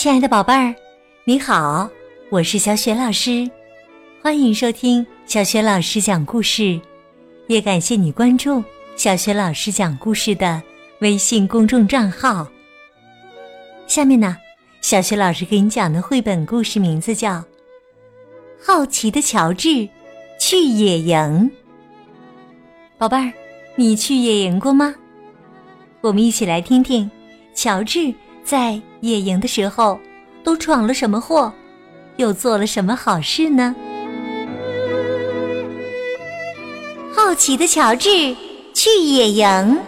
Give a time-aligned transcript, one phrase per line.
[0.00, 0.74] 亲爱的宝贝儿，
[1.24, 1.86] 你好，
[2.30, 3.46] 我是小雪老师，
[4.22, 6.80] 欢迎收听小雪老师讲故事，
[7.48, 8.64] 也感谢你关注
[8.96, 10.62] 小雪老师讲故事的
[11.02, 12.48] 微信公众账号。
[13.86, 14.38] 下面呢，
[14.80, 17.32] 小雪老师给你讲的绘本故事名字叫
[18.58, 19.86] 《好奇的乔治
[20.38, 21.14] 去野营》。
[22.96, 23.30] 宝贝儿，
[23.76, 24.94] 你去野营过吗？
[26.00, 27.10] 我们一起来听听
[27.54, 28.14] 乔治。
[28.44, 30.00] 在野营的时候，
[30.42, 31.52] 都闯了什么祸，
[32.16, 33.74] 又做了什么好事呢？
[37.14, 38.36] 好奇的乔治
[38.74, 39.78] 去野营。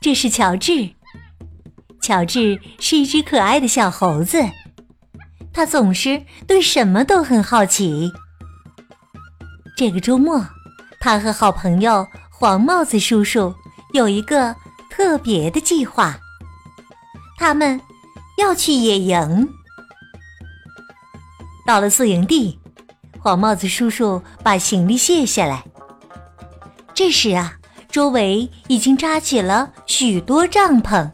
[0.00, 0.90] 这是乔治。
[2.00, 4.38] 乔治是一只可爱的小猴子，
[5.52, 8.12] 他总是对什么都很好奇。
[9.76, 10.46] 这个周末，
[11.00, 13.52] 他和好朋友黄帽子叔叔
[13.92, 14.54] 有一个。
[14.96, 16.16] 特别的计划，
[17.36, 17.80] 他们
[18.38, 19.48] 要去野营。
[21.66, 22.60] 到了宿营地，
[23.18, 25.64] 黄帽子叔叔把行李卸下来。
[26.94, 27.54] 这时啊，
[27.90, 31.10] 周围已经扎起了许多帐篷，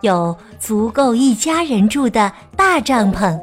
[0.00, 3.38] 有足够一家人住的大帐篷，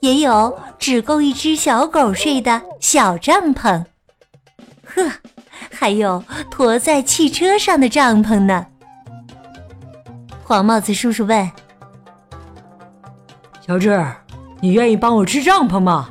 [0.00, 3.84] 也有只够一只小狗睡的小帐篷。
[4.84, 5.08] 呵。
[5.78, 8.66] 还有驮在汽车上的帐篷呢。
[10.42, 11.50] 黄帽子叔叔问
[13.60, 14.02] ：“乔治，
[14.60, 16.08] 你愿意帮我支帐篷吗？”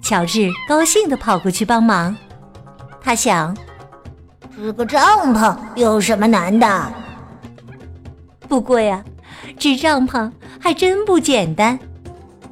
[0.00, 2.16] 乔治高兴的跑过去帮忙。
[3.00, 3.56] 他想
[4.54, 5.02] ：“支个帐
[5.34, 6.92] 篷有什么难的？
[8.48, 9.02] 不过呀，
[9.58, 11.76] 支帐篷还真不简单。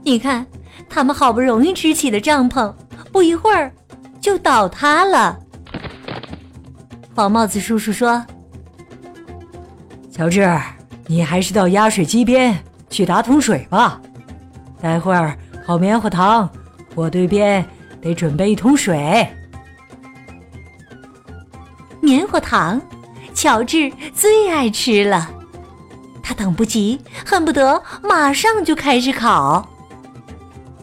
[0.02, 0.44] 你看，
[0.88, 2.74] 他们好不容易支起的帐篷，
[3.12, 3.72] 不一会儿……”
[4.28, 5.38] 就倒塌了。
[7.16, 8.22] 黄帽子叔叔说
[10.12, 10.46] ：“乔治，
[11.06, 13.98] 你还是到压水机边去打桶水吧。
[14.82, 15.34] 待会儿
[15.64, 16.46] 烤棉花糖，
[16.94, 17.66] 火堆边
[18.02, 19.26] 得准备一桶水。
[22.02, 22.78] 棉花糖，
[23.32, 25.30] 乔治最爱吃了，
[26.22, 29.66] 他等不及，恨不得马上就开始烤。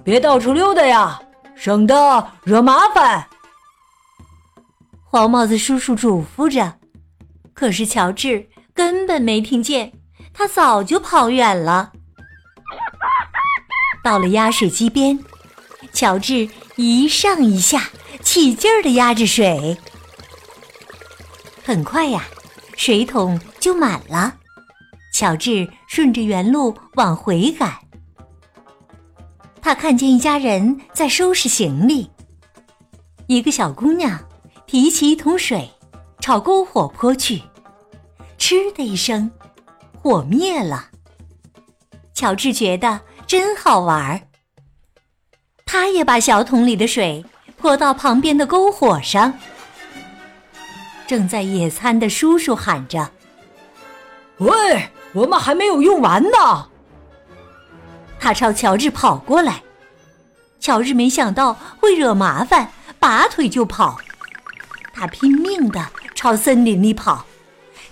[0.03, 1.22] 别到处溜达呀！”
[1.56, 3.23] 省得惹麻烦。
[5.15, 6.73] 黄帽子叔叔嘱咐着，
[7.53, 9.93] 可是乔治根本没听见，
[10.33, 11.93] 他早就跑远了。
[14.03, 15.17] 到了压水机边，
[15.93, 19.77] 乔治一上一下，起劲儿的压着水。
[21.63, 22.25] 很快呀，
[22.75, 24.35] 水桶就满了。
[25.13, 27.73] 乔治顺着原路往回赶。
[29.61, 32.11] 他看见一家人在收拾行李，
[33.27, 34.19] 一个小姑娘
[34.67, 35.69] 提起一桶水，
[36.19, 37.41] 朝篝火泼去，
[38.37, 39.29] 嗤的一声，
[40.01, 40.89] 火灭了。
[42.13, 44.21] 乔治觉得真好玩儿，
[45.65, 47.23] 他也把小桶里的水
[47.57, 49.33] 泼到旁边的篝火上。
[51.05, 53.11] 正在野餐的叔叔喊着
[54.39, 56.69] ：“喂，我们还没有用完呢。”
[58.19, 59.61] 他朝乔治跑过来，
[60.59, 63.99] 乔治没想到会惹麻烦，拔腿就跑。
[64.95, 65.85] 他拼命的
[66.16, 67.25] 朝森林里跑，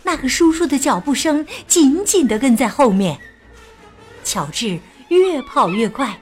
[0.03, 3.19] 那个叔叔的脚步声紧紧的跟在后面。
[4.24, 6.18] 乔治越跑越快，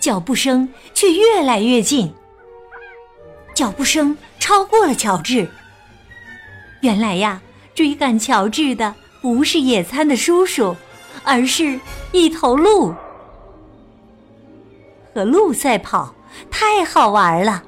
[0.00, 2.12] 脚步声却越来越近。
[3.54, 5.48] 脚步声超过了乔治。
[6.80, 7.40] 原来呀，
[7.74, 10.76] 追赶乔治的不是野餐的叔叔。
[11.22, 11.78] 而是
[12.12, 12.94] 一头鹿，
[15.14, 16.14] 和鹿赛跑
[16.50, 17.62] 太好玩了。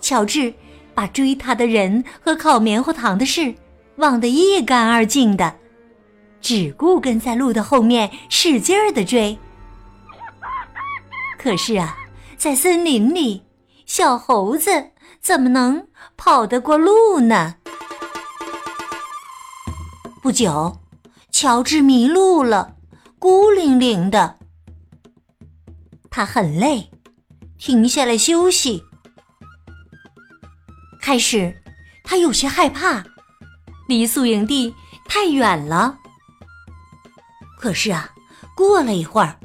[0.00, 0.54] 乔治
[0.98, 3.54] 把追他的人和烤棉花糖的事
[3.98, 5.54] 忘得一干二净的，
[6.40, 9.38] 只顾跟在鹿的后面使劲儿的追。
[11.38, 11.96] 可是啊，
[12.36, 13.44] 在森林里，
[13.86, 15.86] 小猴子怎么能
[16.16, 17.54] 跑得过鹿呢？
[20.20, 20.80] 不久。
[21.30, 22.74] 乔治迷路了，
[23.20, 24.38] 孤零零的。
[26.10, 26.90] 他很累，
[27.56, 28.87] 停下来休息。
[31.00, 31.54] 开始，
[32.04, 33.04] 他有些害怕，
[33.88, 34.74] 离宿营地
[35.06, 35.98] 太远了。
[37.58, 38.10] 可是啊，
[38.56, 39.38] 过了一会儿，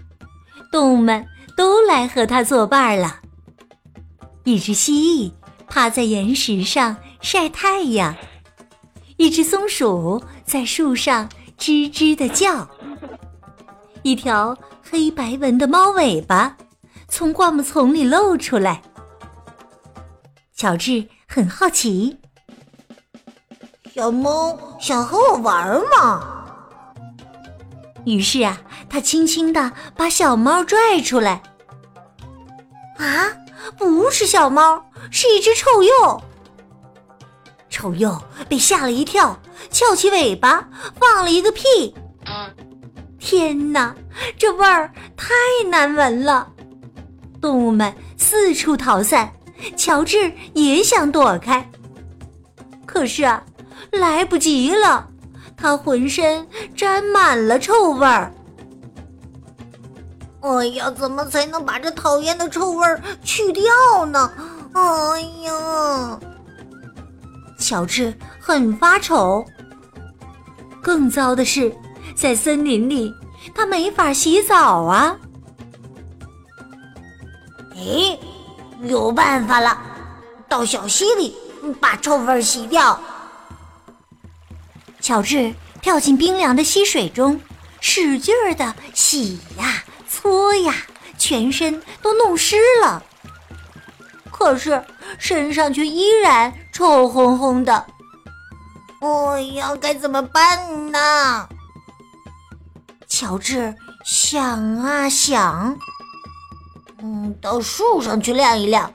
[0.71, 3.21] 动物们都来和他作伴了。
[4.44, 5.31] 一只蜥蜴
[5.67, 8.15] 趴在岩石上晒太阳，
[9.17, 11.29] 一只松鼠在树上。
[11.56, 12.67] 吱吱的叫，
[14.01, 16.57] 一条黑白纹的猫尾巴
[17.07, 18.81] 从灌木丛里露出来。
[20.53, 22.15] 乔治很好奇：
[23.91, 26.45] 小猫，想和我玩吗？
[28.06, 31.41] 于是啊，他轻轻的把小猫拽出来。
[32.97, 33.25] 啊，
[33.75, 36.21] 不是小猫，是一只臭鼬。
[37.68, 39.35] 臭鼬被吓了一跳，
[39.71, 40.69] 翘起尾巴
[41.00, 41.95] 放了一个屁。
[43.18, 43.95] 天哪，
[44.38, 44.88] 这味儿
[45.18, 45.33] 太
[45.68, 46.47] 难闻了！
[47.41, 49.33] 动物们四处逃散，
[49.75, 51.69] 乔治也想躲开，
[52.86, 53.44] 可是啊，
[53.92, 55.07] 来不及了。
[55.56, 56.45] 他浑身
[56.75, 58.33] 沾满了臭味儿。
[60.42, 64.31] 哎呀，怎么才能把这讨厌的臭味儿去掉呢？
[64.74, 66.19] 哎呀，
[67.57, 69.45] 乔治很发愁。
[70.81, 71.74] 更糟的是，
[72.13, 73.13] 在森林里，
[73.56, 75.18] 他没法洗澡啊。
[77.75, 78.19] 哎，
[78.83, 79.81] 有办法了，
[80.47, 81.35] 到小溪里
[81.80, 83.00] 把臭味洗掉。
[85.00, 87.39] 乔治跳进冰凉的溪水中，
[87.81, 90.74] 使劲儿的洗呀搓呀，
[91.18, 93.01] 全身都弄湿了。
[94.31, 94.83] 可是
[95.18, 97.85] 身上却依然臭烘烘的。
[99.00, 101.47] 哎呀，该怎么办呢？
[103.07, 103.75] 乔治
[104.06, 105.77] 想啊想，
[107.05, 108.89] 嗯，到树上去晾一晾，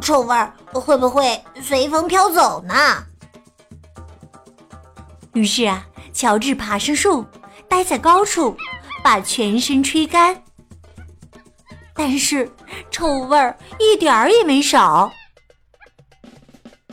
[0.00, 2.74] 臭味儿会不会随风飘走呢？
[5.32, 7.26] 于是啊，乔治爬上树，
[7.68, 8.56] 待在高处，
[9.02, 10.40] 把全身吹干。
[11.92, 12.48] 但是
[12.88, 15.10] 臭味儿一点儿也没少。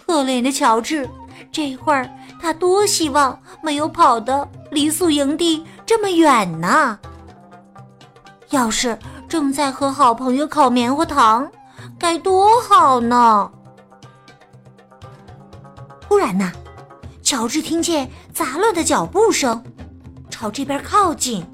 [0.08, 1.08] 可怜的乔治，
[1.52, 2.10] 这会儿
[2.42, 6.98] 他多希望没有跑得离宿营地这么远呢。
[8.50, 11.50] 要是正在和好朋友烤棉花糖，
[12.00, 13.52] 该多好呢！
[16.02, 16.52] 突然呢。
[17.22, 19.62] 乔治听见杂乱的脚步声，
[20.30, 21.46] 朝这边靠近。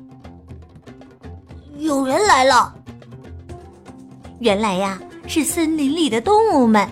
[1.80, 2.72] 有人来了。
[4.40, 6.88] 原来呀，是森林里的动物们，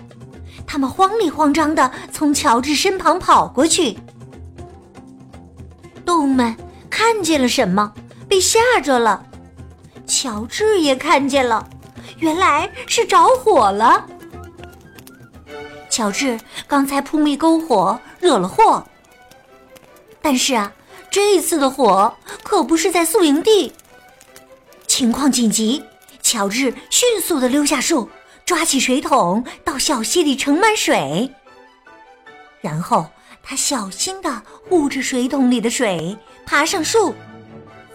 [0.66, 3.96] 他们慌里慌张的从乔治身旁跑过去。
[6.04, 6.52] 动物们
[6.90, 7.92] 看见了什么，
[8.28, 9.24] 被吓着了。
[10.12, 11.66] 乔治也看见了，
[12.18, 14.06] 原来是着火了。
[15.88, 16.38] 乔治
[16.68, 18.86] 刚才扑灭篝火，惹了祸。
[20.20, 20.70] 但是啊，
[21.10, 23.72] 这一次的火可不是在宿营地。
[24.86, 25.82] 情况紧急，
[26.20, 28.10] 乔治迅速的溜下树，
[28.44, 31.32] 抓起水桶到小溪里盛满水。
[32.60, 33.06] 然后
[33.42, 37.14] 他小心的护着水桶里的水，爬上树，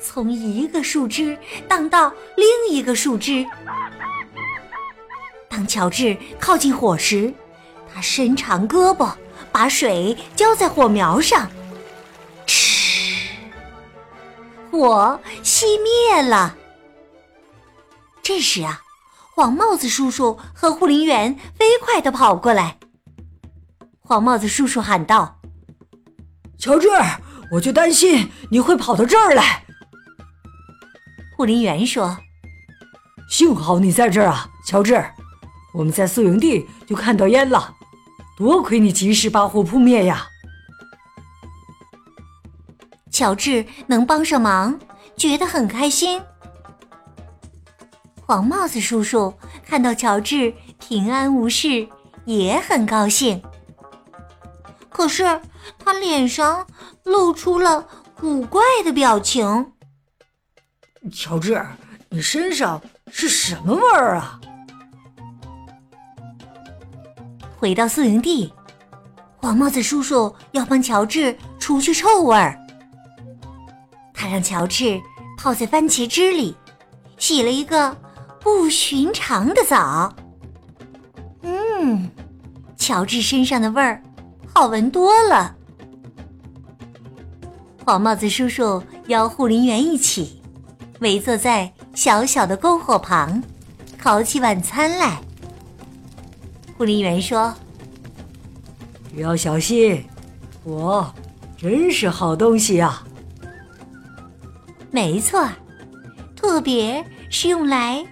[0.02, 3.46] 从一个树枝荡到另一个树枝。
[5.50, 7.34] 当乔治靠近火时，
[7.94, 9.12] 他伸长胳膊，
[9.52, 11.50] 把水浇在火苗上，
[12.46, 13.28] 嗤，
[14.70, 16.56] 火熄灭了。
[18.22, 18.82] 这时啊，
[19.34, 22.78] 黄帽子叔叔和护林员飞快地跑过来。
[24.00, 25.40] 黄帽子叔叔喊道
[26.60, 26.88] ：“乔治，
[27.54, 29.64] 我就担心你会跑到这儿来。”
[31.38, 32.18] 护林员说
[33.30, 35.06] ：“幸好你在这儿啊，乔治，
[35.72, 37.76] 我们在宿营地就看到烟了。”
[38.36, 40.28] 多亏你及时把火扑灭呀！
[43.12, 44.80] 乔治能帮上忙，
[45.16, 46.20] 觉得很开心。
[48.26, 49.32] 黄帽子叔叔
[49.64, 51.88] 看到乔治平安无事，
[52.26, 53.44] 也很高兴。
[54.90, 55.40] 可是
[55.78, 56.66] 他脸上
[57.04, 57.88] 露出了
[58.20, 59.72] 古怪的表情。
[61.12, 61.62] 乔治，
[62.10, 64.40] 你身上是什么味儿啊？
[67.58, 68.54] 回到宿营地，
[69.38, 72.60] 黄帽子叔叔要帮乔治除去臭味儿。
[74.14, 75.00] 他让乔治
[75.38, 76.56] 泡在番茄汁里，
[77.18, 77.96] 洗了一个
[78.40, 80.14] 不寻常的澡。
[81.42, 82.10] 嗯，
[82.76, 84.02] 乔治身上的味儿
[84.54, 85.56] 好闻多了。
[87.86, 90.42] 黄帽子叔叔邀护林员一起
[91.00, 93.42] 围坐在小小的篝火旁，
[93.98, 95.20] 烤起晚餐来。
[96.78, 97.54] 护林员说
[99.16, 100.04] ：“要小心，
[100.64, 101.14] 火
[101.58, 103.04] 真是好东西呀。”
[104.90, 105.48] 没错，
[106.36, 108.06] 特别是用来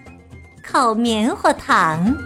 [0.62, 2.16] 烤棉花糖。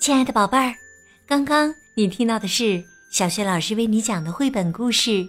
[0.00, 0.72] 亲爱的宝贝儿，
[1.28, 5.26] 刚刚你听到的是小雪老师为你讲的绘本故事。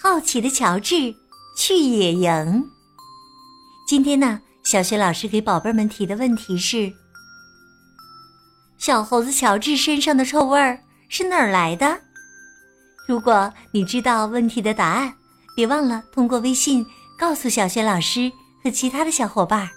[0.00, 1.12] 好奇的乔治
[1.56, 2.64] 去野营。
[3.88, 6.92] 今天呢，小雪老师给宝贝们提的问题是：
[8.78, 12.00] 小猴子乔治身上的臭味儿是哪儿来的？
[13.08, 15.12] 如果你知道问题的答案，
[15.56, 16.86] 别忘了通过微信
[17.18, 18.30] 告诉小雪老师
[18.62, 19.68] 和其他的小伙伴。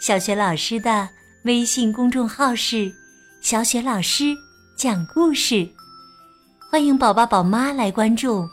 [0.00, 1.06] 小雪老师的
[1.44, 2.90] 微信公众号是
[3.42, 4.34] “小雪老师
[4.76, 5.68] 讲故事”，
[6.70, 8.48] 欢迎宝宝宝妈来关注。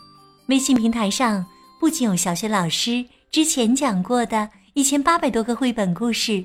[0.48, 1.46] 微信平台上
[1.80, 6.44] 不仅有小雪老师之前讲过的一千八百多个绘本故事，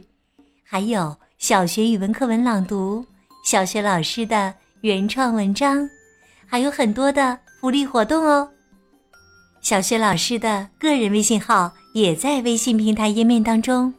[0.64, 3.04] 还有小学语文课文朗读、
[3.44, 5.88] 小学老师的原创文章，
[6.46, 8.48] 还有很多的福利活动哦。
[9.60, 13.92] 小雪老师的个人微信号也在微信平台页面当中，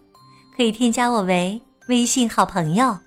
[0.55, 2.97] 可以添加我为微信好朋友。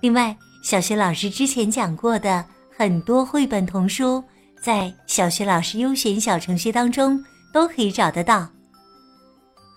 [0.00, 0.36] 另外，
[0.66, 2.44] 小学老师之前讲过的
[2.76, 4.20] 很多绘本童书。
[4.60, 8.48] 在小学老师优选小程序当中都可以找得到。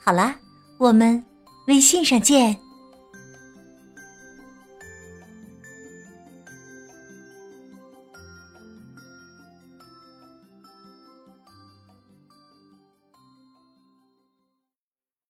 [0.03, 0.35] 好啦，
[0.79, 1.23] 我们
[1.67, 2.57] 微信上见。